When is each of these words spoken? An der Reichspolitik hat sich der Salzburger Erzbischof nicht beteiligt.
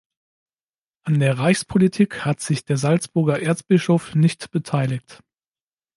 An 1.03 1.19
der 1.19 1.37
Reichspolitik 1.37 2.25
hat 2.25 2.39
sich 2.41 2.65
der 2.65 2.77
Salzburger 2.77 3.39
Erzbischof 3.43 4.15
nicht 4.15 4.49
beteiligt. 4.49 5.21